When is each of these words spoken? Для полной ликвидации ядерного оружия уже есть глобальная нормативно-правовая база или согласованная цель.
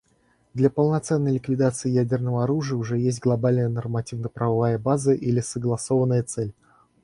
Для 0.55 0.71
полной 0.71 1.31
ликвидации 1.31 1.91
ядерного 1.91 2.43
оружия 2.45 2.75
уже 2.75 2.97
есть 2.97 3.19
глобальная 3.21 3.69
нормативно-правовая 3.69 4.79
база 4.79 5.13
или 5.13 5.41
согласованная 5.41 6.23
цель. 6.23 6.55